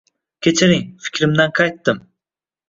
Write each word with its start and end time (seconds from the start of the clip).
Kechiring, 0.45 0.81
fikrimdan 1.09 1.53
qaytdim. 1.61 2.01